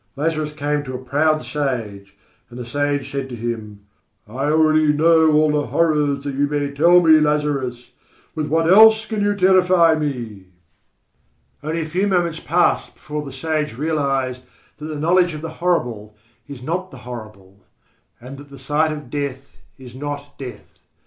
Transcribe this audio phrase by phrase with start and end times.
[0.15, 2.15] Lazarus came to a proud sage,
[2.49, 3.81] and the sage said to him:
[4.27, 7.91] "I already know all the horrors that you may tell me, Lazarus.
[8.33, 10.45] With what else can you terrify me?"
[11.61, 14.41] Only a few moments passed before the sage realised
[14.79, 16.15] that the knowledge of the horrible
[16.47, 17.63] is not the horrible,
[18.19, 20.79] and that the sight of death is not death.